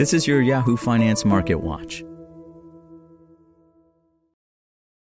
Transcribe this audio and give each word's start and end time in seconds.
This 0.00 0.14
is 0.14 0.26
your 0.26 0.40
Yahoo 0.40 0.78
Finance 0.78 1.26
Market 1.26 1.56
Watch. 1.56 2.02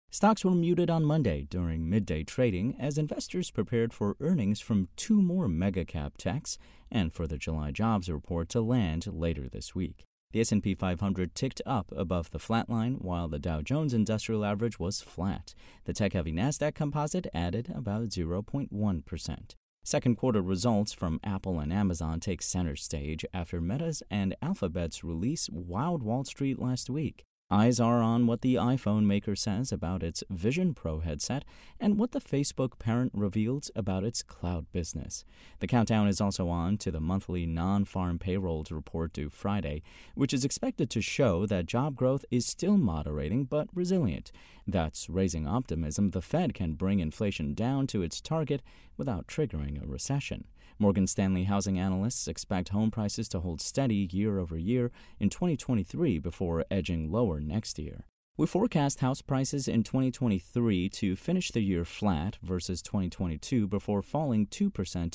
Stocks 0.10 0.44
were 0.44 0.52
muted 0.52 0.90
on 0.90 1.06
Monday 1.06 1.48
during 1.50 1.90
midday 1.90 2.26
trading 2.26 2.76
as 2.78 2.98
investors 2.98 3.50
prepared 3.50 3.94
for 3.94 4.18
earnings 4.20 4.60
from 4.60 4.90
two 4.98 5.22
more 5.22 5.48
mega 5.48 5.86
cap 5.86 6.18
techs 6.18 6.58
and 6.92 7.14
for 7.14 7.28
the 7.28 7.38
July 7.38 7.72
jobs 7.72 8.10
report 8.10 8.50
to 8.50 8.60
land 8.60 9.08
later 9.08 9.48
this 9.48 9.74
week. 9.74 10.04
The 10.34 10.42
S&P 10.42 10.76
500 10.76 11.34
ticked 11.34 11.62
up 11.66 11.94
above 11.96 12.32
the 12.32 12.38
flat 12.38 12.70
line 12.70 12.96
while 12.96 13.30
the 13.30 13.40
Dow 13.40 13.62
Jones 13.62 13.94
Industrial 13.94 14.44
Average 14.44 14.80
was 14.80 15.00
flat. 15.00 15.56
The 15.86 15.94
tech-heavy 15.94 16.34
Nasdaq 16.34 16.76
Composite 16.76 17.28
added 17.34 17.72
about 17.74 18.10
0.1%. 18.10 19.56
Second 19.90 20.18
quarter 20.18 20.44
results 20.44 20.94
from 20.94 21.20
Apple 21.24 21.60
and 21.60 21.74
Amazon 21.74 22.20
take 22.20 22.44
center 22.44 22.76
stage 22.76 23.26
after 23.34 23.60
Meta's 23.60 24.04
and 24.12 24.36
Alphabet's 24.40 25.04
release 25.04 25.48
wowed 25.48 26.04
Wall 26.04 26.24
Street 26.24 26.60
last 26.60 26.92
week. 26.92 27.26
Eyes 27.52 27.80
are 27.80 28.04
on 28.04 28.28
what 28.28 28.42
the 28.42 28.54
iPhone 28.54 29.06
maker 29.06 29.36
says 29.36 29.72
about 29.72 30.04
its 30.04 30.24
Vision 30.30 30.76
Pro 30.76 31.00
headset 31.00 31.44
and 31.80 31.98
what 31.98 32.12
the 32.12 32.22
Facebook 32.22 32.78
parent 32.78 33.12
reveals 33.16 33.72
about 33.76 34.04
its 34.04 34.22
cloud 34.22 34.72
business. 34.72 35.26
The 35.58 35.66
countdown 35.66 36.08
is 36.08 36.22
also 36.22 36.48
on 36.50 36.78
to 36.78 36.92
the 36.92 37.00
monthly 37.00 37.48
non 37.48 37.86
farm 37.86 38.20
payrolls 38.20 38.72
report 38.72 39.14
due 39.14 39.30
Friday, 39.32 39.82
which 40.14 40.32
is 40.32 40.46
expected 40.46 40.92
to 40.92 41.02
show 41.02 41.48
that 41.48 41.66
job 41.66 41.96
growth 41.96 42.24
is 42.30 42.46
still 42.46 42.78
moderating 42.78 43.46
but 43.46 43.68
resilient. 43.74 44.32
That's 44.68 45.10
raising 45.10 45.48
optimism 45.48 46.12
the 46.12 46.22
Fed 46.22 46.54
can 46.54 46.74
bring 46.74 47.00
inflation 47.00 47.56
down 47.56 47.88
to 47.88 48.04
its 48.04 48.22
target 48.22 48.62
without 48.96 49.26
triggering 49.26 49.84
a 49.84 49.88
recession. 49.88 50.46
Morgan 50.82 51.08
Stanley 51.08 51.44
housing 51.44 51.78
analysts 51.78 52.26
expect 52.26 52.70
home 52.70 52.90
prices 52.90 53.28
to 53.30 53.42
hold 53.42 53.60
steady 53.60 54.08
year 54.12 54.40
over 54.40 54.58
year 54.58 54.92
in 55.20 55.30
2023 55.30 56.20
before 56.20 56.64
edging 56.72 57.12
lower 57.12 57.42
next 57.42 57.78
year. 57.78 58.06
We 58.38 58.48
forecast 58.48 59.02
house 59.02 59.22
prices 59.22 59.68
in 59.68 59.84
2023 59.84 60.88
to 60.88 61.18
finish 61.18 61.52
the 61.52 61.60
year 61.60 61.84
flat 61.84 62.38
versus 62.42 62.82
2022 62.82 63.68
before 63.68 64.02
falling 64.02 64.48
2% 64.48 64.64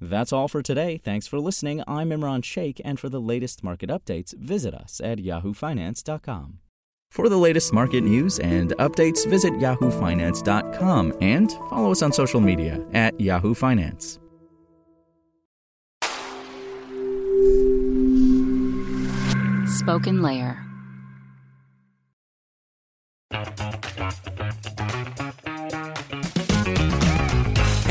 That's 0.00 0.32
all 0.32 0.48
for 0.48 0.62
today. 0.62 0.98
Thanks 0.98 1.26
for 1.26 1.40
listening. 1.40 1.82
I'm 1.86 2.10
Imran 2.10 2.44
Sheikh, 2.44 2.80
and 2.84 3.00
for 3.00 3.08
the 3.08 3.20
latest 3.20 3.64
market 3.64 3.88
updates, 3.88 4.36
visit 4.36 4.74
us 4.74 5.00
at 5.02 5.18
yahoofinance.com. 5.18 6.58
For 7.10 7.28
the 7.30 7.38
latest 7.38 7.72
market 7.72 8.02
news 8.02 8.38
and 8.40 8.72
updates, 8.72 9.26
visit 9.26 9.54
yahoofinance.com 9.54 11.14
and 11.20 11.52
follow 11.70 11.92
us 11.92 12.02
on 12.02 12.12
social 12.12 12.40
media 12.40 12.84
at 12.92 13.18
Yahoo 13.18 13.54
Finance. 13.54 14.18
Spoken 19.66 20.20
Layer. 20.20 20.65